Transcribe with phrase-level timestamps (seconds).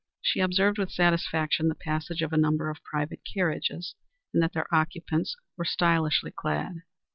[0.23, 3.93] She observed with satisfaction the passage of a number of private carriages,
[4.33, 6.77] and that their occupants were stylishly clad.